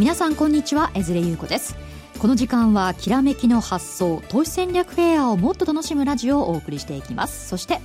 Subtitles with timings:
[0.00, 1.76] 皆さんこんにちは江連優子です。
[2.18, 7.46] この時間はきらめきの発想投資戦略フェアをもっと楽しむラジオをお送りしていきます。
[7.50, 7.80] そして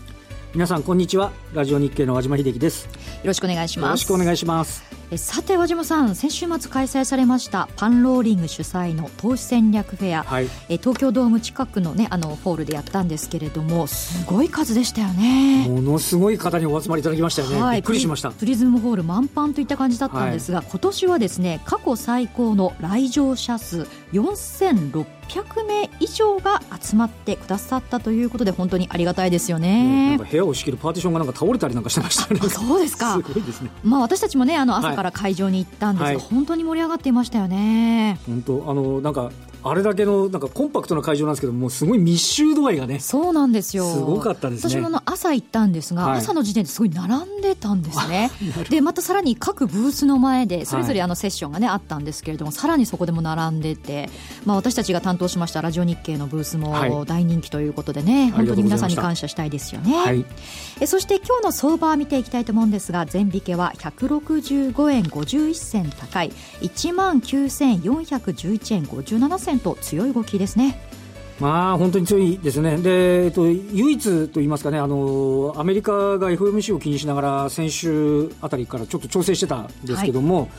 [0.54, 1.34] 皆さんこんにちは。
[1.54, 2.86] ラジオ日経の和島秀樹です。
[2.86, 2.92] よ
[3.26, 3.90] ろしくお願いします。
[3.90, 4.86] よろしくお願いします。
[5.05, 15.68] えさて和島さん先週末開催されましたパンローリング主催の投資戦略フェア、はい、え東京ドーム近くのねあのホールでやったんですけれどもすごい数でしたよね。
[15.68, 18.32] ものすごい方にお集まりいただきましたよね、はい、びっくりしました。
[18.32, 25.06] プリズムホール満帆といった感じだったんですが、はい、今年はですね過去最高の来場者数4600
[25.66, 32.40] 名以上が集まってくださったということで本当にありがたいですよね、うん、部屋を仕切るパーティションがなんか倒れたりなんかしてましたね。
[32.50, 33.14] そうですか。
[33.18, 33.70] すごいですね。
[33.84, 38.20] まあ私たちもねあの朝から会場に行ったんですが、はい、本当に盛り上がっていましたよね。
[38.26, 39.32] 本当あのなんか
[39.68, 43.92] あれだけのなんかコンパクトな会場なんですけどもすごい密集度合いがねそうなんですよ。
[43.92, 44.76] すごかったですね。
[44.76, 48.30] 私もの朝行ったんですが、はい、朝の時点ですごい並んでたんですね。
[48.70, 54.12] でまたさらに各ブースの前でそれぞれあのセッションがね、はい、あったんですけれどもさらにそこでも並んでて、
[54.46, 60.24] まあ、私たちが担当しましたラジオ日経のブースも大人気ということでね、はい、本当に皆さんに感謝したいですよね、はい、
[60.80, 70.80] えそして今日の相場見ていきたいと思うんですが全引けは165円51銭高い1万9411円57銭と強い動ききですね。
[71.40, 80.50] まあ、本当に強いですね、でえっと、唯一といいますかねあの、アメリカが FMC を気にしながら、先週あたりからちょっと調整してたんですけども、はい、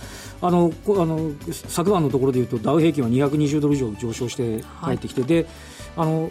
[0.42, 5.46] あのあの昨晩のところでいうと、ダウ平均は220ドル以上上昇して帰ってきて、はい、で
[5.96, 6.30] あの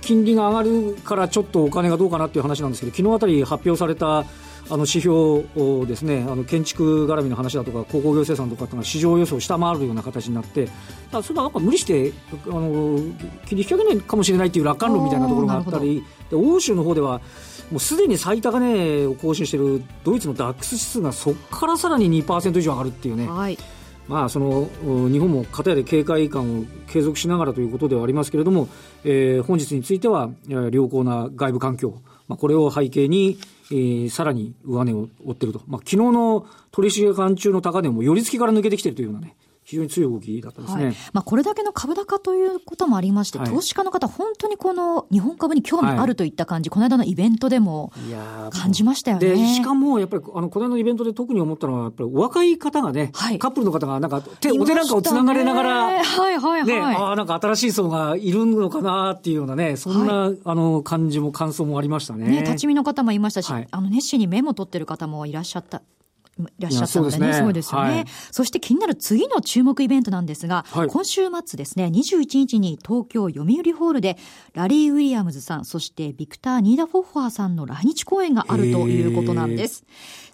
[0.00, 4.24] 金利が上がるからちょっとお金がどうかなっていう話なんですけど、昨日あたり発表された
[4.68, 5.14] あの指標
[5.56, 10.68] をですねあの建築絡みの話だとか鉱工業生産とかっていうのは市場予想を下回るような形になって
[11.10, 12.12] だそれはなんか無理して
[12.46, 12.98] あの
[13.46, 17.20] 切り引き上げないかもしれないっていう楽観論みたいなところがあったりで欧州の方では
[17.70, 23.28] もうすでに最高値を更新しているドイツのダックス指数がそこからさらに2%以上上がるっていうね。
[23.28, 23.58] はい。
[24.08, 24.68] まあ、その
[25.10, 28.68] 日本も片やで警戒感を継続しながらということではありますけれども、
[29.02, 33.36] えー、本日については良好な外部環境、まあ、これを背景に、
[33.70, 35.62] えー、さらに上値を追ってると。
[35.66, 39.34] まあ、昨日の取引時間中の高値も寄り付きから抜けてきてるというようなね、
[39.66, 47.92] 非常に強い動きだったですね、はい、まあ、これだけの株高ということもありまして、はい、投資家の方、本当にこの日本株に興味あるといった感じ、はい、この間のイベントでも
[48.52, 49.28] 感じましたよね。
[49.28, 62.28] でしかも、やっぱりあのこの間のイベントで特に思ったのは、やっぱり若い方がね、カップルの方がなんか手、お手なんかをつながれながら、はいはいはい、ね、ああ、なんか新しい層がいるのかなっていうようなね、そんな、あの感じも、感想もありましたね。
[62.28, 65.82] ね立ち見の方もいましたし、あの熱心にメモ取ってる方もいらっしゃった
[66.38, 74.18] いらっしゃったのでね、すごいですよね、はい、そして気になる次の注目イベントなんですが、はい、今週末ですね、21日に東京読売ホールで、
[74.52, 79.84] ラリー・ウィリアムズさん、そしてビクター・ニーダ・フォッファーさんの来日公演があるということなんです。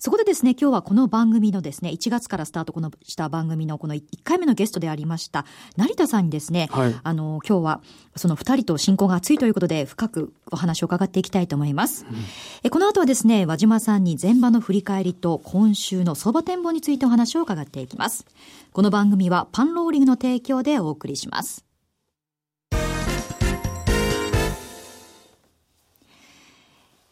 [0.00, 5.46] そこでですね、今日はこの番組のですね、1月からスタートこのした番組のこの1回目のゲストでありました、
[5.76, 7.80] 成田さんにですね、はい、あの、今日は
[8.16, 12.04] その2人と親交が熱いということで、深くお話を伺っていきたいと思います。
[12.10, 12.16] うん、
[12.64, 18.24] えこの後はですね、和島さんに前場の振り返りと今週の相場展望についてお話を伺っていきます。
[18.72, 21.71] この番組はパンローリングの提供でお送りします。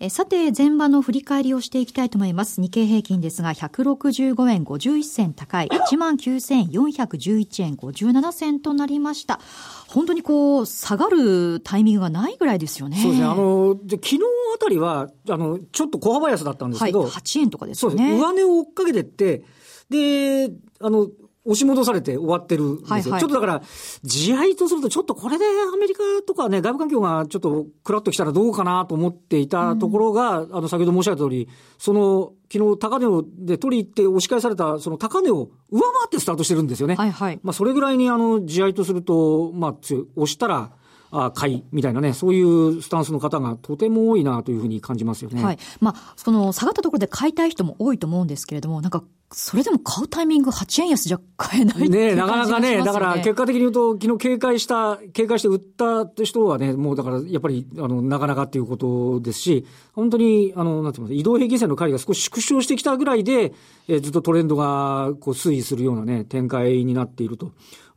[0.03, 2.62] えさて、前場の振り返りをしていきたいと思います。
[2.62, 9.41] 日経平均ですが、165円51銭高い、19,411円57銭となりました。
[9.88, 12.97] 本当にこう、下がるタイミングがないぐらいですよね。
[12.97, 13.27] そうですね。
[13.27, 14.21] あの、で昨日
[14.55, 17.91] あたりは、あの、ちょっと小幅安だったんですけど、はい、8円とかですね。
[17.91, 18.19] そうです。
[18.19, 19.44] 上値を追っかけてって、
[19.91, 20.50] で、
[20.81, 21.09] あの、
[21.47, 22.93] 押し戻されて終わってるんですよ。
[22.93, 23.62] はいはい、ちょっとだから、
[24.03, 31.49] 地合とすると、ちょっとこれでアメリカとかね、外部環境がちょっとクラッときたらどうかなと思っていたところが、うん、あの、先ほど申し上げた通り、
[31.79, 36.97] その、昨日高値をで取り入って押し返された、その高値を上回ってスタートしてるんですよね。
[36.97, 37.41] はいはい。
[37.43, 40.73] まあ、それぐらいにあの、地合とすると、まあ、押したら、
[41.12, 45.43] あ買いみたいなね、そういうスタンスの方がとても多いなというふうに感じますよね。
[45.43, 45.59] はい。
[45.81, 63.53] まあ、その下がったところで買いたい人も多いと思うんですけれども、なんかそれでも買うタイミング8円安じゃ買えないねなかなかね、だから結果的に言うと、昨日警戒した、警戒して売った人はね、もうだからやっぱり、あの、なかなかっていうことですし、本当に、あの、なんていうの、移動平均線の回が少し縮小してきたぐらいで、
[63.87, 67.53] えー、ずっとトレンドがこう推移するようなね、展開になっていると。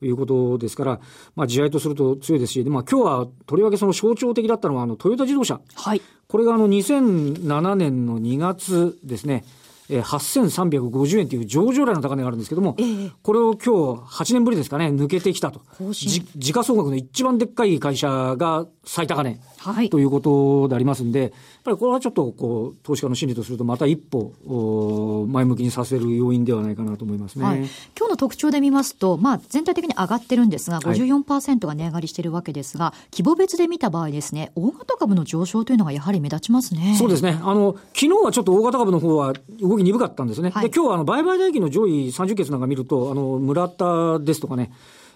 [0.06, 1.00] いうことですから、
[1.33, 5.62] まあ、地合とすると強いですし、まあ、今日はとりわけその象徴的だったのは、あの、トヨタ自動車。
[5.75, 6.01] はい。
[6.27, 9.45] これがあの、2007年の2月ですね。
[9.93, 15.61] えー、8350円という上場来の高値があるんですけども、えー、これを今日8年ぶりですかね、抜けてきたと。
[15.91, 21.31] 時価総額の一番でっかい会社が、最高値、はい、ということでありますんで、やっ
[21.63, 27.57] ぱりこれはちょっとこう投資家の心理とすると、また一歩前向きにさせる要因ではないかなと思いますね、はい、
[27.97, 36.95] 今日の特徴で見ますと、まあ、全体的に上がってるんですが、54%が値上がりしているわけですが、規模別で見た場合ですね、大型株の上昇というのがやはり目立ちますね。
[36.97, 37.39] そうですね。
[37.41, 40.50] あの、昨日はちょっと大型株の方は動き鈍かったんですね。
[40.50, 44.71] はい、で今日はあの売買代金の上位30決なんか見ると、あの村田ですとかね、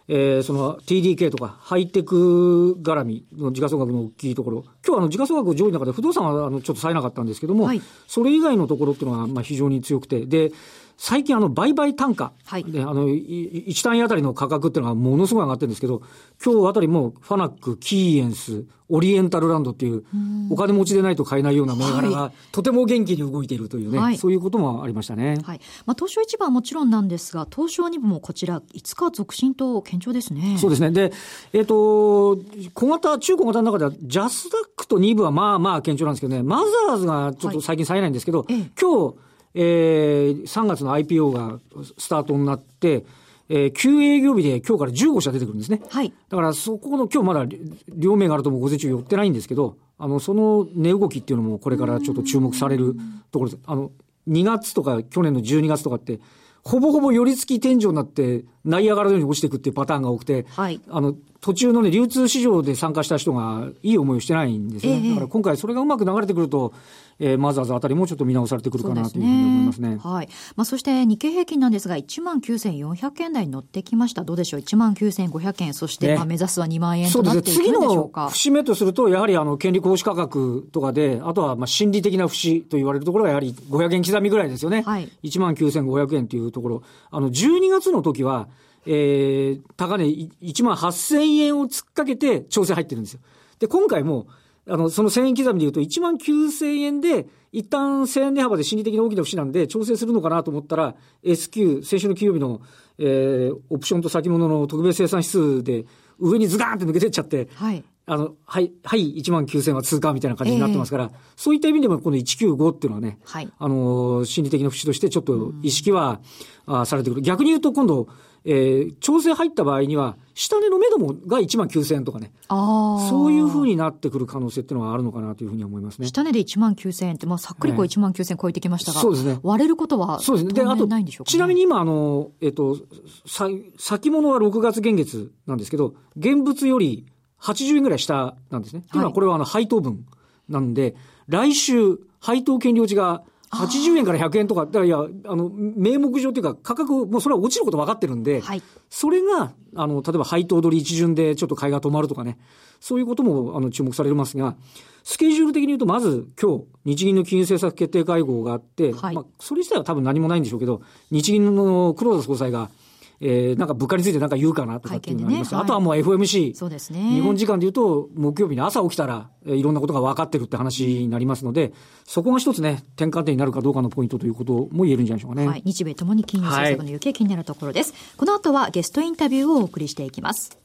[0.10, 10.52] えー、その TDK とかハイテク絡みの時価総額の大きいところ、今日はあの時価総額上位の中で不動産はあのちょっと冴えなかったんですけども、はい、それ以外のところっていうのはまあ非常に強くて、で、
[10.98, 16.02] 最近あの売買単価、あの1単位あたりの価格っていうのがものすごい上がってるんですけど、
[16.44, 20.04] 今日あたりもファナック、キーエンス、オリエンタルランドっていう、
[20.50, 25.38] お金持ちでないと買えないような銘柄が、とても元気に動いているというね、はい、そういうこともありましたね。
[25.44, 25.62] はい。
[25.86, 30.58] まあ、東証一番はもちろんなんですが、東証二部もこちら、5日続伸と堅調ですね。
[30.58, 30.90] そうですね。
[30.90, 31.12] で、
[31.54, 32.42] えっ、ー、と、
[32.74, 39.16] 小型、中小型の中では、ジャスダックと2部はまあまあ堅調なんですけどね、マザーズがちょっと最近冴えないんですけど、はい、今日、
[39.60, 41.60] えー、3月の IPO が
[41.98, 43.04] スタートになって、
[43.50, 45.82] えー、9営業日で今日から15社出てくるんですね。
[45.90, 46.14] はい。
[46.30, 47.46] だからそこの今日まだ
[47.90, 52.96] 両名があるとも午前中寄ってないんですけど、あの、その値動きっていうのもこれからちょっと注目される
[53.32, 53.64] ところです。
[53.66, 53.92] あの、
[54.28, 56.20] 2月とか去年の12月とかって、
[56.64, 64.94] ほぼほぼ寄り付き天井になって、成り上がるように落ちていくっていうパターンが多くて、はい、あの、途中のね、流通市場で参加した人がいい思いをしてないんですね。
[64.94, 66.74] えー、だから今回それがうまく流れてくると、
[67.20, 69.98] えー、マザーズあたりもちょっと見直されてくるかなというふうに思いますね。
[70.00, 70.30] すねはい。
[70.56, 74.24] まあ、そして日経平均なんですが、1万9400円台に乗ってきました。
[74.24, 78.22] どうでしょう ?1 万9500円、そして、まあ、目指すは2万円となっていくんでしょうか？
[78.22, 78.52] そうですね。
[78.52, 84.84] 次の節目とすると、やはりあの、権利行使価格とかで、あとはまあ、心理的な節と言われるところがやはり500円刻みぐらいですよね。
[84.84, 85.10] はい。
[85.24, 86.84] 1万9500円というところ。
[87.10, 88.48] あの、12月の時は、
[88.90, 93.20] えー、高値1万8000円を突っかけて調整入ってるんですよ。
[93.60, 94.28] で、今回も、
[94.66, 102.62] あの、その1000円刻みで言うと1万9000円で、一旦1000円値幅で心理的に大きな節なんで調整するのかなと思ったら、S q 先週の金曜日の、
[102.98, 105.86] えー、オプションと先物の特別生産指数で
[106.20, 107.84] 上にズガーンって抜けてっちゃって、はい。
[108.10, 113.50] あの、はい、はい、1万9000は通過みたいな感じになってますから、えー、そういった意味でもこの195っていうのはね、はい。
[113.58, 116.22] あの、心理的な節としてちょっと意識は、
[116.66, 117.22] あされてくる。
[117.22, 118.08] 逆に言うと今度、
[118.50, 122.32] えー、調整入った場合には、下値の目処もが1万9000円とかね。
[122.48, 126.08] そういうふうになってくる可能性っていうのはあるのかなというふうに思いますね。
[126.08, 129.38] 下値で1万9000円って、まあ、さっくりこう1万9000円超えてきましたが、そうですね。
[129.44, 130.54] 割れることはそうですね。
[130.54, 130.88] で、あと、
[131.26, 132.78] ちなみに今、あの、えっ、ー、と、
[133.26, 137.06] さ、先物は6月現月なんですけど、現物より
[137.42, 138.84] 80円ぐらい下なんですね。
[138.88, 140.06] はい、今これはあの、配当分
[140.48, 140.96] なんで、
[141.28, 152.38] 来週、配当権利落ちが80円から100円とか、だからいや、あの、名目上というか、価格、もうそれは落ちること分かってるんで、はい、それが、あの、例えば配当取り一巡でちょっと買いが止まるとかね、
[152.80, 154.56] そういうことも、あの、注目されますが、
[155.04, 162.70] スケジュール的に言うと、まず今日、日銀の金融政策決定会合があって、はい、まあ、それ自体は多分何もないんでしょうけど、日銀の黒田総裁が、
[163.20, 166.56] えー、なんか物価についてなんか言うかなとかっていうのがあります、ねはい、あとはもう FOMC。
[166.56, 167.00] そうですね。
[167.00, 171.74] 日本時間で言うと、木曜日に朝起きたら、えー、いろんなことが分かってるって話になりますので、
[172.06, 175.48] そこが一つね、転換点になるかどうかのポイントということも言えるんじゃないでしょうかね。
[175.48, 175.62] はい。
[175.66, 177.92] 日米ともに金融政策の行方気になるところです。
[177.92, 180.58] はい、この後はゲストインタビューをお送りしていきます。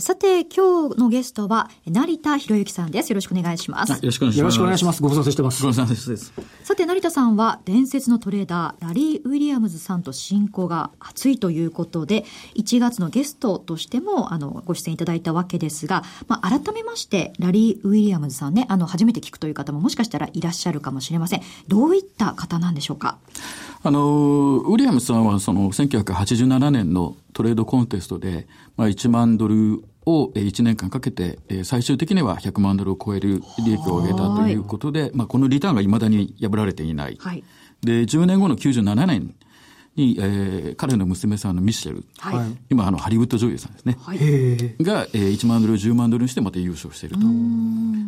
[0.00, 3.10] さて、今日のゲストは、成田博之さんです。
[3.10, 3.90] よろしくお願いします。
[3.92, 4.38] よろしくお願いします。
[4.38, 5.02] よろしくお願いします。
[5.02, 5.60] ご無沙汰してます。
[5.60, 6.32] ご無沙汰です。
[6.64, 12.24] さて、成田さんは、伝説のトレーダー、ラリー・ウィリアムズさんと親交が熱いということで、
[12.56, 21.42] 1月のゲストとしても、あの、ご出演いただいたわけですが、まあ、改めまして、ラリー・ウィリアムズさんね、あの、初めて聞くという方ももしかしたらいらっしゃるかもしれません。
[21.68, 23.18] どういった方なんでしょうか？
[23.84, 28.46] あの、ウィリアムズさんは、その、1987年のトレードコンテストで、
[28.76, 37.16] まあ、1万ドルを1年間かけて、最終的には100万ドルを超える利益を上げたということで、まあ、このリターンがいまだに破られていない。
[37.18, 37.42] はい、
[37.82, 39.34] で、10年後の97年
[39.96, 47.26] に、えー、彼の娘さんのミシェル、はい、今あのハリウッド女優さんですね、はい、が、えー、1万ドル10万ドルにしてまた優勝していると。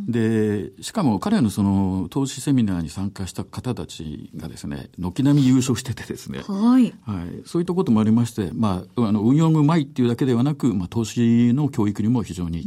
[0.06, 12.64] でしかも彼のその投資セミナーに参加した方たちがですね軒並み優勝しててですね、はい、はい、そういったこともありまして、まあ、あの運用がうまいっていうだけではなく、まあ、投資の教育にも非常に、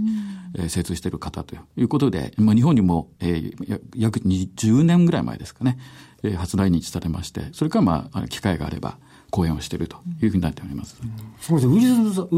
[0.55, 5.77] えー、精通している方ということで、まあ、日本にも、えー、約20年ぐらい前ですかね、
[6.23, 8.97] えー、初来日されましてそれからまあ機会があれば
[9.31, 10.97] 講演をしているというふうになっております。
[11.41, 11.75] そうですね。
[11.75, 11.77] ウ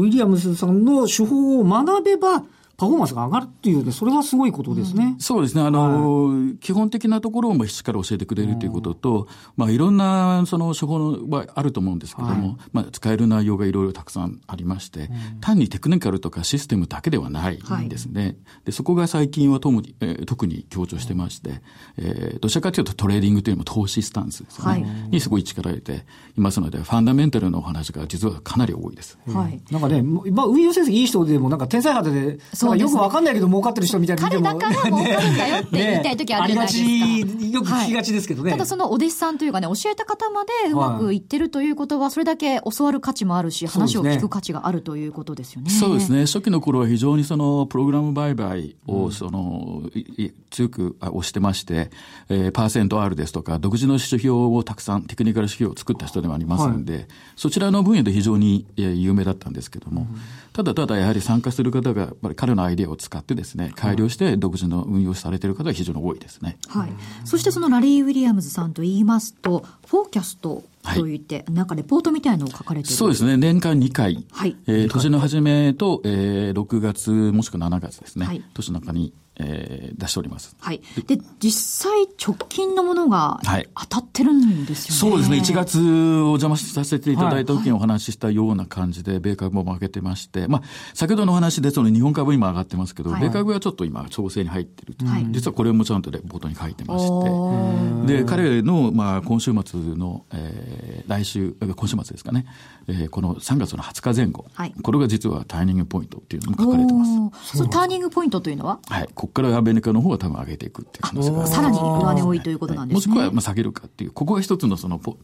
[0.06, 2.42] ィリアムズさんの手法を学べば、
[2.80, 5.04] パフォーマンスが上がるっていうね、それはすごいことですね。
[5.04, 5.62] うん、そうですね。
[5.62, 18.22] あの、はい、基本的なところをしっかり教えてくれるということと、まあ、いろんな、その、手法はあると思うんですけども、はい、まあ、使える内容がいろいろたくさんありまして、うん、単にテクニカルとかシステムだけではないんですね。
[18.22, 21.60] はい、で、そこが最近はともに、えー、特に強調してまして、
[21.98, 25.08] えー、どちらかというとトレーディングというのも投資スタンスですね。
[25.10, 26.06] にすごい力を入れて
[26.38, 29.18] いますので、ファンダメンタルのお話が実はかなり多いです。
[29.26, 29.60] はい。
[29.70, 32.38] なんかね、まあ、運用成績いい人でもなんか天才肌で、
[32.76, 37.40] よくわかんないけど儲かってる人みたいな彼だから儲かるんだよって言いたい時あるじゃないですか。
[37.40, 45.70] ね、よく聞きがちですけどね、はい、ただそのお弟子さんというかね、教えた方までうまくいってるということは、それだけ教わる価値もあるし、話を聞く価値があるということですよね。
[45.70, 46.26] そうですね。
[46.26, 51.90] 初期の頃は非常にそのプログラム売買をその、うん、強く推してまして、
[52.28, 60.18] えー、パーセント R ですとか、独自の指標をたくさん、テクニカル指標を作った人でもありますので、はい、そちらの分野で非常に有名だったんですけども、うん、
[60.60, 66.58] ただただやはり参加する方が、やっぱり彼のアイデアを使ってですね、改良して独自の運用されている方が非常に多いですね。
[66.68, 66.90] はい。
[67.24, 70.62] そしてそのラリー・ウィリアムズさんと言いますと、フォーキャスト
[70.94, 73.38] といって、はい、なんかレポートみたいのを書かれてるそうですね。
[73.38, 74.26] 年間2回。
[74.32, 74.56] はい。
[74.66, 78.26] えー、年の初めと、えー、6月もしくは7月ですね。
[78.26, 78.44] はい。
[78.52, 80.54] 年の中にえー、出しております。
[80.60, 80.82] はい。
[81.06, 83.40] で、実際直近のものが
[83.74, 85.14] 当たってるんですよね。
[85.14, 85.54] はい、そうですね。
[85.54, 90.62] 1月お邪魔させていただいた時にお話ししたような感じで、米株も負けてまして、まあ、
[90.94, 95.06] 先ほどのお話でその日本株今上がってますけど、はい、米株はちょっと今調整に入ってると。
[95.06, 102.46] はい、実はこれもちゃんとレポートに書いてまして、で、彼の、まあ、今週末の、えー、来週、今週末ですかね、
[102.88, 107.04] えー、この3月の20日前後、はい、これが実はターニングポイントっていうのも書かれてま
[107.40, 107.56] す。
[107.58, 108.80] そのターニングポイントというのは？
[108.88, 109.08] はい。
[109.30, 113.14] ここからアメリカの方は多分上げていくっていう可能性がさらに上値多いということなんですね。
[113.14, 115.16] もしくはまあ下げるかっていう、ここが一つのそのフォ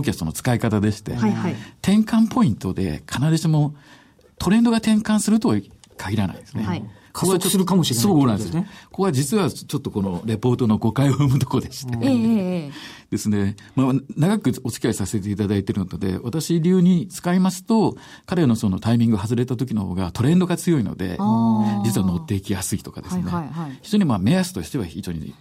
[0.00, 1.52] ーキャストの使い方でして、はいはい、
[1.82, 3.74] 転換ポイントで必ずしも
[4.38, 5.56] トレンドが転換するとは
[5.96, 6.64] 限らないですね。
[6.64, 8.68] はい加速するかもしれない、そうなんですね。
[8.90, 12.72] ここは実はちょっとこのレポートの誤解を生むところでして、ええ
[13.10, 21.12] ですね、まあ、長くお付き合いさせていただいているので、私流に使いますと、彼のそのタイミング外れた時の方がトレンドが強いので、
[21.84, 25.34] 実は乗っていきやすいとかですね、はいはいはい、非常にまあ目安としては非常に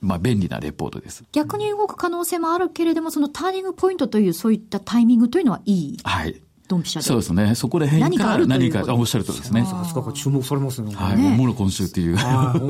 [0.00, 1.24] まあ、便利なレポートです。
[1.30, 5.96] 逆に動く可能性もあるけれども、そのターニングポイントという、そういったタイミングというのはいい？
[6.02, 6.40] はい。
[6.70, 7.06] ドンピシャで。
[7.06, 7.54] そうですね。
[7.56, 9.64] そこで変化何かある何か、おっしゃるとですね。
[9.64, 10.94] さすが注目されますね。
[10.94, 11.16] はい。
[11.16, 12.16] ね、もろ今週っていう。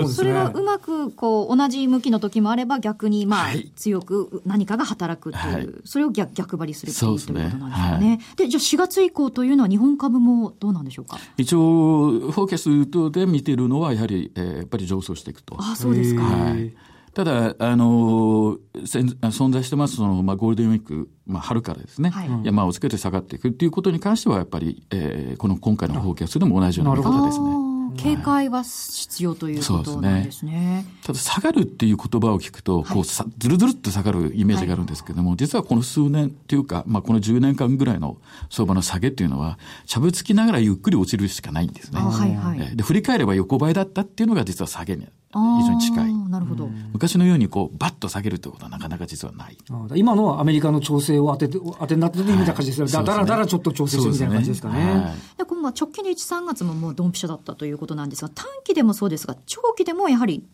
[0.08, 8.20] それはうまく、こう、同じ向きの時もあれば、逆に、まあ、強く何かが働くっていう、それを逆逆張りするっていうことなんですよね。
[8.36, 11.18] で、じゃあ4月以降というのは日本株もどうなんでしょうか？
[11.36, 15.56] 一応、フォーキャスで見てるのは、やはり、えー、やっぱり上昇していくと。
[15.58, 16.22] あ、そうですか。
[16.22, 16.72] はい。
[17.14, 27.70] ただ、あの、存在してます、その、まあ、ゴールデンウィーク、まあ、春からですね、はい、山をつけて下がっていくっていうことに関しては、やっぱり、えー、この今回のフォーキャストでも同じような見方ですね。
[27.96, 30.84] 警戒は必要ということなんですね。
[30.84, 30.86] すね。
[31.04, 42.00] ただ、下がるっていう言葉を聞くと、こう、さ、ずるずるっと下がるイメージがあるんですけども、はい、実はこの数年っていうか、まあ、この10年間ぐらいの相場の下げっていうのは、しゃぶつきながらゆっくり落ちるしかないんですね。
[42.00, 46.14] はいはい、で、振り返れば横ばいだったっていうのが実は下げに非常に近い。
[46.28, 46.68] なるほど。
[46.92, 49.56] 昔のようにこう、バッと下げるということはなかなか実はない。
[49.94, 54.84] 今のアメリカの調整を当てて、当てになってるみたいな感じですよ、はい、だらだらちょっと調整するみたいな感じですかね。
[54.84, 60.44] ねはい、で今後は直近の1、3月ももうドンピシャだったということなんですが、短期でもそうですが、長期でもやはり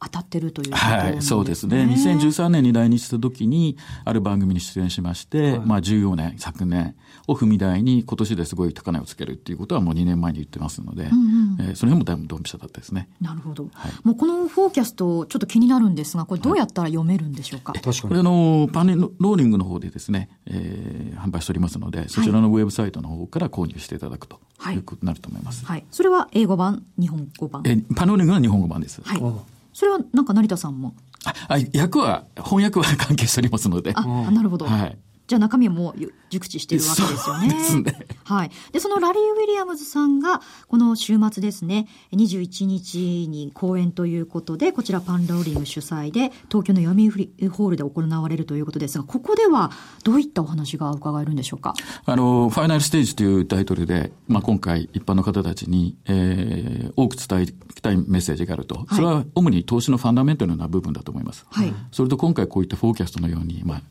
[0.00, 1.84] 当たってるという、ね、はい、そうですね。
[1.84, 6.94] 2013年に来日した時に、ある番組に出演しまして、はい、まあ14年、昨年
[7.26, 13.08] を踏み台に、今年ですごい高値をつけるっていうことはもう2年前に言ってますので、うんうん、えー、その辺もだいぶドンピシャだったですね。
[13.20, 13.68] なるほど。
[13.72, 17.72] はい、もうこのフォーキャスト、ちょっと気になるんですが、これどうやったら読めるんでしょうか？
[17.72, 18.08] はい、確かに。
[18.08, 24.40] これあの、パネルローリングの方でですね、えー、販売しておりますので、そちらのウェブサイトの方から購入していただくと
[24.70, 25.66] いうことになると思います。
[25.66, 25.84] はい。
[25.90, 27.62] それは英語版、日本語版？
[27.66, 29.02] えパネローリングは日本語版です。
[29.02, 29.57] はい。
[29.78, 30.96] それはなんか成田さんも？
[31.24, 33.92] あ、役は、翻訳は関係しておりますので。
[33.94, 34.66] あ、なるほど。
[34.66, 34.98] はい。
[35.28, 37.48] じゃあ中身はもう熟知しているわけですよね。
[37.48, 38.06] ですね。
[38.24, 38.50] はい。
[38.72, 49.70] で、そのラリー・ウィリアムズさんが、この週末ですね、21日に講演ということで、こちらパンローリング主催で、東京の読売ホールで行われるということですが、ここでは
[50.02, 51.74] どういったお話が伺えるんでしょうか？
[52.06, 58.86] あの、ファイナルステージというタイトルで、まあ今回一般の方たちに、えー、多く伝えたいメッセージがあると。
[58.94, 61.44] それは主に投資のファンダメンタルな部分だと思います。
[61.50, 61.74] はい。
[61.92, 63.82] それと今回こういったフォーキャストのように、まあ、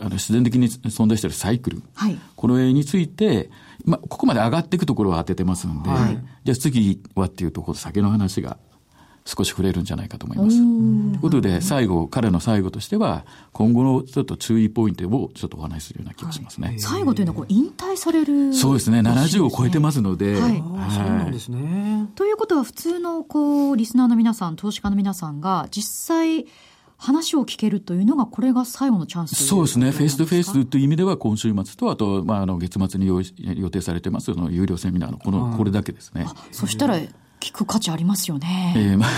[0.00, 3.50] あの自然的に存在しているサイクル、はい、これについて、
[3.84, 8.58] まあ、ここまで上がっていくところは当ててますんで、はい、じゃあ次はっていうところ、先の話が
[9.24, 10.56] 少し触れるんじゃないかと思います。
[10.56, 16.68] ということで、最後、彼の最後としては、今後のちょっと注意ポイントをちょっとお話しするような気がしますね。
[16.68, 20.32] はい、最後というのはこう引退される、そうですね、70を超えてますので。
[20.32, 20.42] はい。
[20.42, 20.60] はい、
[20.90, 22.08] そうなんですね。
[22.14, 26.46] ということは、普通のこう、リスナーの皆さん、投資家の皆さんが、実際、
[27.00, 36.26] 話を聞けるというのが、これが最後のチャンスそうですね、フェイス2フェイスという意味では、今週末と、あと、まあ、あの月末に予定されてます、の有料セミナーのこの、これだけですね。
[36.52, 36.98] そしたら、
[37.40, 38.74] 聞く価値ありますよね。
[38.76, 39.10] えー、まあ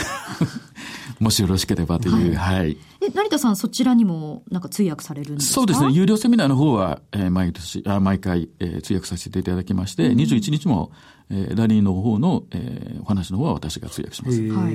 [1.21, 2.57] もしよろしければという、はい。
[2.59, 5.55] はい、え、成田さん、そちらにもなんか通訳されるんですか？
[5.55, 5.91] そうですね。
[5.93, 10.91] 有料セミナーの方は、えー、毎年、あ毎回、えー、通訳させていただきまして、うん、21日も、
[11.31, 14.41] えー、ラリーの方の、えー、お話の方は私が通訳します。
[14.51, 14.75] はい。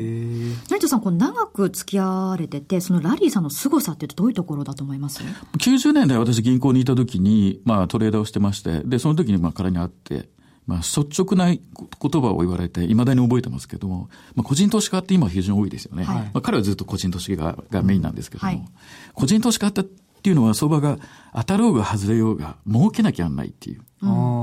[0.70, 5.22] 成田さん、こう長く付き合われてて、そのラリーさんの凄さってどういうところだと思います
[5.58, 10.30] ?90 年代私銀行にいた時に、まあトレーダーをしてまして、で、その時にまあ彼に会って、
[10.68, 16.04] まあ、率直な言葉を言われて、いまだに覚えてますけども、まあ、個人投資家って今非常に多いですよね。
[16.04, 18.66] はい、まあ、彼はずっと個人投資家ががメインなんですけども、はい、
[19.14, 20.98] 個人投資家っていうのは相場が
[21.34, 23.82] 当たろうが外れようが儲けなきゃなんないっていう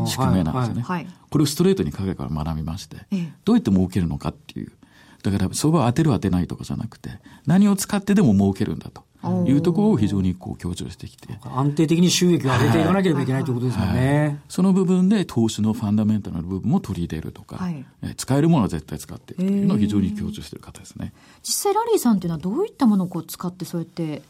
[0.07, 0.83] 仕組みなんですよね。
[0.83, 2.97] はい、これをストレートに彼から学びまして、
[3.45, 4.73] どうやって儲けるのかっていう。
[5.23, 7.11] だから相場を当てる当てないとかじゃなくて、
[7.47, 9.05] 何を使ってでも儲けるんだと。
[9.47, 11.29] いうところを非常にこう強調してきて。
[11.45, 14.27] 安定的に収益を上げていかなければいけないということですよね、はい。
[14.27, 17.85] はい、その部分で投資のファンダメンタルの部分も取り入れるとか、はい、
[18.17, 21.13] 使えるものは絶対使っていくというのを非常に強調している方ですね。
[21.43, 24.23] 実際ラリーさんというのはどういったものをこう使ってそうやって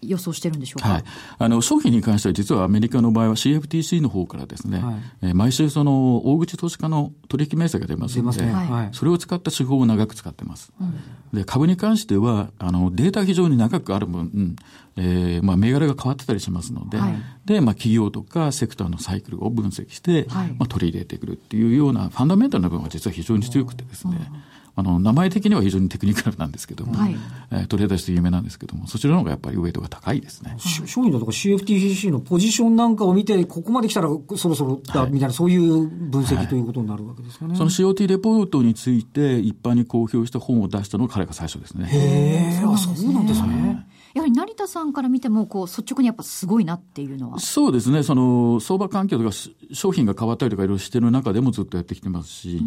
[0.00, 1.04] 予想してるんでしょうか、はい、
[1.38, 8.52] あの商品に関しては、実はアメリカの場合は CFTC の方からですね、はい、えー、毎週その大口投資家の取引明細が出ますので、ね。
[8.52, 10.72] はい、それを使った手法を長く使ってます。
[10.80, 14.56] うん、で株に関してはあのデータ非常に長くある分、うん
[14.96, 17.14] えーまあ、銘柄が変わってたりしますので、はい、
[17.44, 27.16] でまあ、企業とかセクターのサイクルを分析して、まあ、取り入れてくるっていうようなファンダメンタルな部分は実は非常に強くてですね、うんあの、名前的には非常にテクニカルなんですけども、はい、
[27.50, 30.54] えー、トレーダーして有名なんですけども、そちらの方がやっぱりウエイトが高いですね。
[30.58, 37.48] 商品だとか CFTCC のポジションなんかを見て、ここまで来たらそろそろだ、みたいな、そういう分析ということになるわけですかね。
[37.50, 41.88] はい、その COT レポートについて一般に公表した本を出したのが彼が最初ですね。
[41.90, 43.84] へえ、あ、そうなんですね。
[44.18, 47.38] やはり成田さんから見ても、こう、率直にやっぱすごいなっていうのは。
[47.38, 48.02] そうですね。
[48.02, 49.30] その、相場環境とか、
[49.72, 52.60] 商品が変わったりとかいろいろしてる中でもずっとやってきてますし、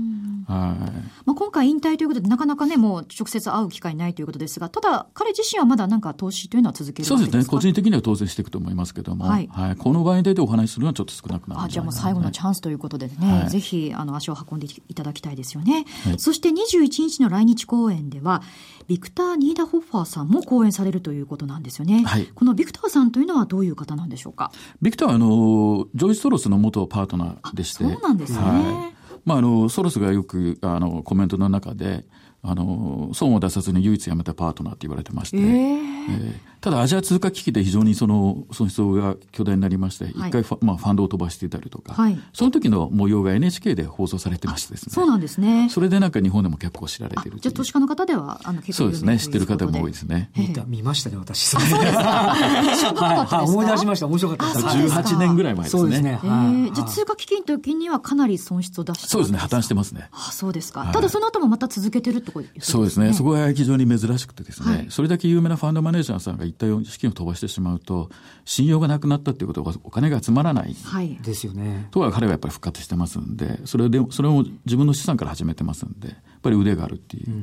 [0.47, 0.91] はい。
[1.25, 7.43] まあ、今回引退ということで、なかなかね、もう直接会う機会ないということですが、ただ、彼自身はまだなんか投資というのは続けるそうですね。
[7.43, 9.49] 個人的には当然していくと思いますけども、はい。
[9.51, 15.85] はい、この場に出てお話しするのはちょっと少なくなるあ、じゃあもう最後のチャンスということでね、はい、ぜひ、あの、足を運んでいただきたいですよね。
[16.05, 18.41] はい、そして21日の来日公演では、
[18.87, 22.03] ビクター・ニーダホッファーさんも講演されるということなんですよね。
[22.05, 24.51] はい、このビクターさんというのはどういう方なんでしょうか？
[24.81, 28.39] ビクターはあのジョージ・ソロスの元パートナーでして、そうなんですね。
[28.39, 32.05] はいまあ、あの、ソロスがよく、あの、コメントの中で、
[32.41, 44.93] あの、損を出さずに唯一辞めたパートナーって言われてまして、えー、えーただアジア通貨危機で非常にその損失が巨大になりまして、一、はい、回ファ,、まあ、ファンドを飛ばしていたりとか、はい、その時の模様が NHK で放送されてましてですね。
[44.93, 45.69] そうなんですね。
[45.71, 49.17] それでなんか日本でも結構知られてるじゃあ投資家の方では、あの結構そうですね。
[49.17, 50.29] 知ってる方も多いですね。
[50.37, 51.47] 見た、見ましたね、私。
[51.47, 51.81] そうですか。
[51.81, 54.05] はい、思い出しました。
[54.05, 54.95] 面白かったです。
[54.95, 55.81] 18年ぐらい前ですね。
[55.81, 56.19] そうですね。
[56.23, 59.39] えー、じゃあ通貨危機の時にはかなり損失を出してそうですね。
[59.39, 60.09] 破綻してますね。
[60.11, 60.91] あそうですか。
[60.93, 62.73] ただその後もまた続けてるってことですね。
[62.73, 63.13] そうですね。
[63.13, 64.87] そこは非常に珍しくてですね。
[64.89, 68.09] それだけ有名なファンドマネージャーさんが言ったように資金を飛ばしてしまうと、
[68.45, 70.75] 信用がなくなったっていうことは、お金が集まらない。
[70.83, 71.17] はい。
[71.21, 71.87] ですよね。
[71.91, 77.31] とは彼はやっぱり復活してますんで、それで、それを自分の資産から始めてますんで、やっぱり腕があるっていう。
[77.31, 77.33] う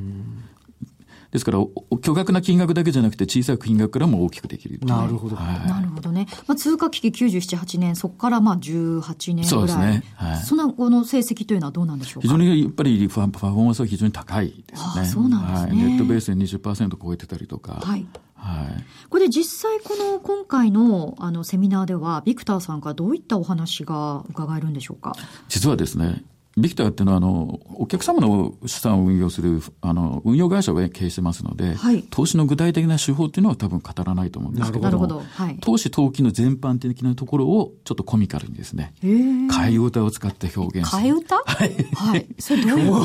[1.31, 1.59] ですから、
[2.01, 5.37] 巨額な金額だけじゃなくて、小さい金額からも大きくできるなるほど。
[5.37, 6.27] はい、なるほどね。
[6.47, 9.45] まあ、通貨危機97、8年、そこからまあ18年ぐらい。
[9.47, 10.05] そうですね。
[10.15, 10.39] はい。
[10.39, 12.29] その後の成績というのはどうなんでしょうか？
[12.29, 15.05] 非常にやっぱりパフォーマンスは非常に高いですね。
[15.05, 15.83] そうなんですね。
[15.83, 17.75] はい、ネットベースで20%超えてたりとか。
[17.75, 18.07] はい。
[18.39, 25.15] はい、これで実際この今回のあのセミナーではビクターさんからどういったお話が伺えるんでしょうか？
[25.49, 26.23] 実はですね
[26.59, 35.21] ビクターっていうのは、あの、お客様の資産を運用する、あの、運用会社を経営してますので、はい、投資の具体的な手法っていうのは多分語らないと思うんですけどなるほど。
[35.21, 41.03] はい、投資投機の全般的なところをちょっとコミカルにですね、替え歌を使って表現する。
[41.03, 41.37] 替え歌？
[41.37, 41.75] はい。
[41.95, 42.27] はい。
[42.39, 42.97] それどういう、ど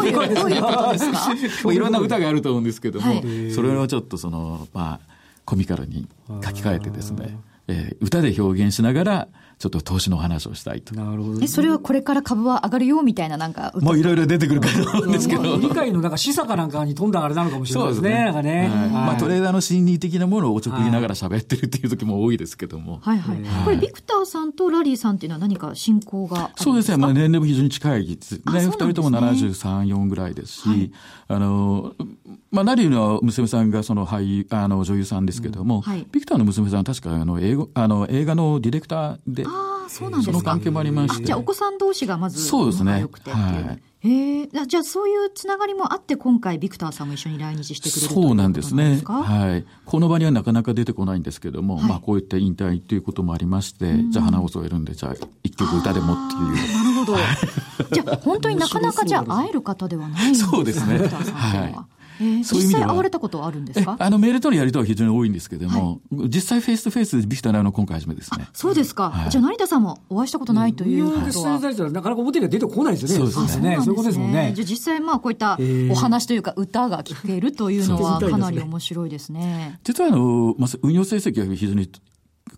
[0.00, 1.10] ういう、どういうことです
[1.64, 1.72] か？
[1.72, 5.00] いろんな歌があると思うんですけども、はい、それをちょっとその、まあ、
[5.44, 6.08] コミカルに
[6.42, 9.28] 書き換えてですね、えー、歌で表現しながら、
[9.62, 10.92] ちょっと投資の話をしたいと。
[10.96, 13.72] なるほど、え、それはこれから株は上がるよみたいななんか。
[13.80, 15.56] もういろいろ出てくるかと思うんですけど。
[15.56, 18.08] 理解のなんか示唆かなんかに飛んだあれなのかもしれないですね。
[18.08, 18.24] そうですね。
[18.24, 18.60] なんかね。
[18.66, 22.98] はい、まあトレーダーの心理的なものをおちょくりながら喋ってるっていう時も多いですけども。
[23.02, 23.36] はいはい。
[23.64, 26.96] これビクターさんとラリーさんっていうのは何か親交がそうですね。
[26.96, 28.40] まあ年齢も非常に近いですね。
[28.44, 30.92] 二人とも73、4ぐらいですし、はい、
[31.28, 31.94] あの、
[32.50, 39.44] まあラリーの娘さんがその俳優、あの女優さんですけども、うんはい、ビクターの娘さんは確かあの英語、あの映画のディレクターで、
[39.86, 40.32] あそうなんですか。
[40.32, 41.24] その関係もありまして。
[41.24, 42.92] じゃあお子さん同士がまずそうですね。
[42.92, 43.82] はい。
[44.04, 49.00] へえ、じゃあそういうつながりもあって今回ビクターさんも一緒に来日してくれるそうなんですね。
[49.04, 49.64] はい。
[49.84, 55.14] この場にはなかなか出てこないんですけども、はい、まあこういった引退ということもありまして、じゃあ花を添えるんで、じゃあ
[55.44, 56.74] 一曲歌でもっていう。
[56.74, 57.16] なるほど。
[57.92, 60.50] じゃあ本当になかなかじゃあ会える方ではないんですか？
[60.50, 60.98] そうですね。
[60.98, 61.76] はい。
[62.44, 62.80] そういう意味では。
[62.80, 63.96] 実際会われたことあるんですか？
[63.98, 68.48] あの、メールとのやりとりは非常に多いんですけれども、はい、実際フェイスとフェイスでビクターの今回初めですね。
[68.52, 69.10] そうですか。
[69.10, 71.56] はい、じゃあ成田さんもお会いしたことないということは。
[71.56, 73.30] うん、なかなか表には出てこないですよね。
[73.32, 73.76] そうですね。
[73.80, 74.52] そういうことですもんね。
[74.54, 75.58] じゃあ実際まあこういった
[75.90, 79.78] お話というか歌が聞けるというのはかなり面白いですね。
[79.84, 81.90] 実はあの、まあ、運用成績は非常に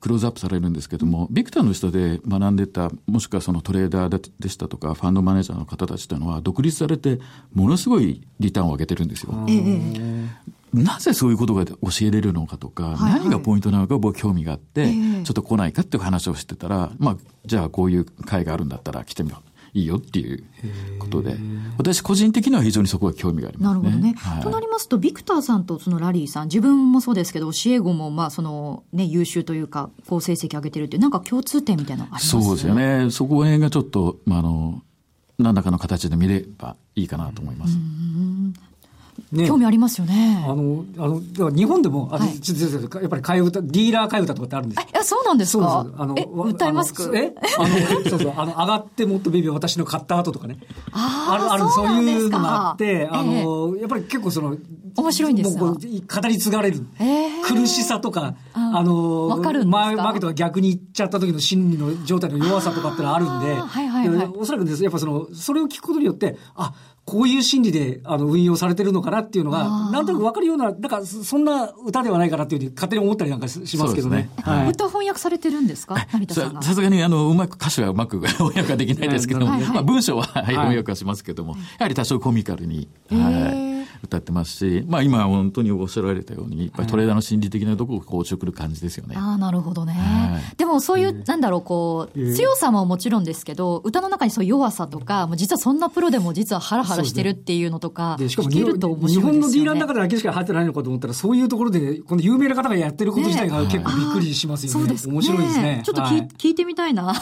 [0.04, 7.20] クローズアップされるんですけども、ビクターの人で学んでた、もしくはそのトレーダーでしたとか、ファンドマネージャーの方たちというのは、独立されて、
[7.54, 9.32] ものすごいリターンを上げてるんですよ。
[10.74, 19.53] なぜそういうことが教えれるのかとか、はいはい、何がポイントなのか僕興味があって、ちょっと来ないかっていう話をしてたら、まあ、じゃあこういう会があるんだったら来てみよう。
[19.74, 20.44] いいよっていう
[21.00, 21.36] ことで、
[21.76, 24.14] 私個人的には非常にそこは興味があります、ね、なるほどね。
[24.16, 32.28] はい、となりますと、ビクターさんとそのラリーさん、自分もそうですけど、教え子もまあそのね、優秀というか、好成績上げてるって、なんか共通点みたいなのあります？
[32.28, 33.10] そうですよね。
[33.10, 34.82] そこら辺がちょっと、まあ、あの、
[35.38, 37.76] 何らかの形で見ればいいかなと思います。
[39.32, 40.44] ね、興味ありますよね。
[40.46, 45.86] あの、あの、日本でも、あの、はい、やっぱり替え歌、ディーラー替え歌とかってあるんですいや、そうなんですか？
[45.96, 47.10] あの、え、歌いますか？
[47.14, 47.34] え？
[47.58, 50.58] あの、そうそう、あの、上がってもっとベビー私の買った後とかね。
[50.92, 54.56] あある、ある、そういうのがあって、あの、やっぱり結構その、
[54.96, 55.80] 面白いんですもう語
[56.28, 56.86] り継がれる。
[57.42, 60.02] 苦しさとか、あの、わかるんですか？
[60.02, 66.72] マーケットが逆に行っちゃった時の心理の状態の弱さとかってのはあるんで、はいはいはい、おそらくです、やっぱその、それを聞くことによって、あ、
[67.04, 74.16] こういう心理であの運用されてるのかなっていうのが、なんとなく分かるような、なんかそんな歌ではないかなっていうふうに勝手に思ったりなんかしますけどね。
[74.16, 74.30] ね。
[74.42, 75.96] はい、歌翻訳されてるんですか？
[76.12, 82.88] 成田さんさすがにあの、うまく歌詞はうまく翻訳はできないですけども、はいはい、まあ文章は、はい、翻訳はしますけども、やはり多少コミカルに。
[83.10, 83.63] はい
[84.04, 89.16] 歌ってますし、まあ今本当におっしゃられたように、やっぱりトレーダーの心理的なところがこうしてくる感じですよね。
[89.18, 89.92] ああ、なるほどね。
[89.92, 104.78] はい、でもそういう、なんだろう、こう、強さももちろんですけど、歌の中にそういう弱さとか、もう実はそんなプロでも実はハラハラしてるっていうのとか、しかも日本のディーラーの中でだけしか入ってないのかと思ったら、そういうところで、この有名な方がやってること自体が結構びっくりしますよね。
[104.80, 105.82] そうです面白いですね。
[105.84, 107.14] ちょっと聞,、い、聞いてみたいな。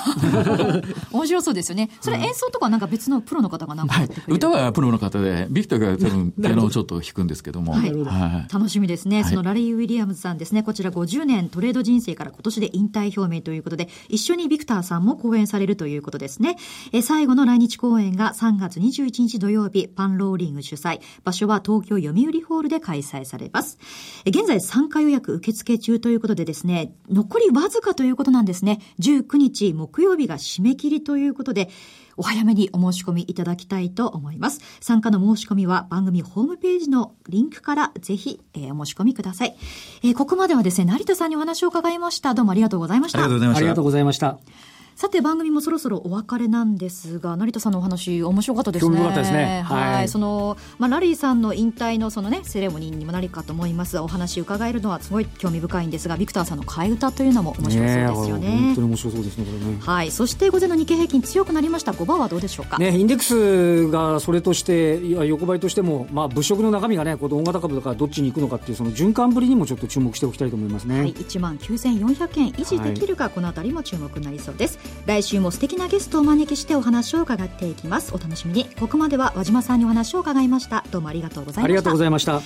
[1.13, 1.91] 面白そうですよね。
[2.01, 3.95] それ演奏とかなんか別のプロの方がなんか
[4.29, 7.93] 歌はプロの方で、ビクターが多分ピアノをちょっと弾くんですけど、ども、はい。
[7.93, 16.57] はい、楽しみですね、そのラリー・ウィリアムズさんですね、こちら50年トレード人生から今年で引退表明ということで、一緒にビクターさんも講演されるということですね。
[16.93, 23.79] え最後の来日公演が3月21日土曜日、パンローリング主催、場所は東京読売ホールで開催されます。
[24.25, 28.81] え現在参加予約受付中ということでですね、残りわずかということなんですね。
[29.01, 31.69] 19日木曜日が締め切りということで、
[32.17, 34.61] お早めにお申し込みいただきたいと思います。
[34.81, 39.57] 参加の申し込みは番組ホームページのリンクからぜひ、えー、お申し込みください。
[40.03, 42.35] えー、ここまではですね、成田さんにお話を伺いました。
[42.35, 43.19] どうもありがとうございました。
[43.19, 44.72] ありがとうございました。
[44.95, 48.91] さて番組もそろそろお別れなんですが成田さんのお話面白かったですね。
[48.91, 49.63] 興味深かったですね。
[49.65, 53.99] はい、そのまあラリーさんの引退のそのねセレモニーにもなるかと思います。
[53.99, 58.49] お話伺えるのはすごい興味深いんですが、ビクターさんの替え歌というのも面白そうですよね。
[58.49, 59.79] ね本当に面白そうですねこれね。
[59.81, 60.11] はい。
[60.11, 61.93] そして午前の日経平均強くなりました。
[61.93, 62.79] 5番はどうでしょうか？
[62.79, 71.01] ねインデックスがそれとしていや横ばいとしてもまあ物色の中身がねこの大型株とかどっちに行くのかっていうその循環ぶりにもちょっと注目しておきたいと思いますね。
[71.01, 71.15] はい。
[71.15, 74.79] 1万9400円維持できるか、はい、このあたりも注目になりそうです。
[75.07, 78.15] 来週も素敵敵なゲストをお招きしてお話を伺っていきます。
[78.15, 78.67] お楽しみに。
[78.79, 80.85] ここまでは和島さんにお話を伺いました。
[80.91, 81.65] どうもありがとうございました。
[81.65, 82.41] ありがとうございました。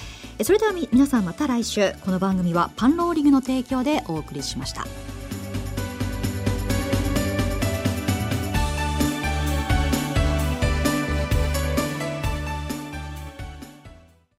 [0.45, 1.93] それでは皆さんまた来週。
[2.05, 4.87] この番組はパンローリングの提供でお送りしました